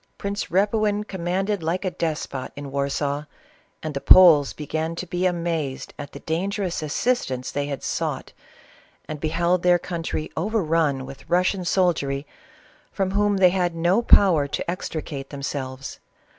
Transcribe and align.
Prince 0.17 0.49
Repuin 0.49 1.03
commanded 1.03 1.61
like 1.61 1.85
a 1.85 1.91
despot 1.91 2.49
in 2.55 2.65
a\v, 2.65 3.25
and 3.83 3.93
the 3.93 4.01
Poles 4.01 4.51
began 4.51 4.95
to 4.95 5.05
be 5.05 5.27
amazed 5.27 5.93
at 5.99 6.11
the 6.11 6.21
dan 6.21 6.49
gerous 6.49 6.81
assistance 6.81 7.51
they 7.51 7.67
had 7.67 7.83
sought, 7.83 8.33
and 9.07 9.19
beheld 9.19 9.61
their 9.61 9.77
country 9.77 10.31
overrun 10.35 11.05
\vith 11.05 11.29
Russian 11.29 11.63
soldiery, 11.63 12.25
from 12.91 13.11
whom 13.11 13.37
they 13.37 13.51
had 13.51 13.75
no 13.75 14.01
power 14.01 14.47
to 14.47 14.67
extricate 14.71 15.29
themselves. 15.29 15.99